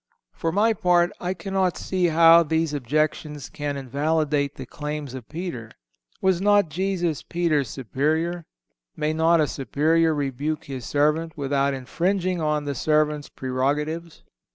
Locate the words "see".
1.77-2.07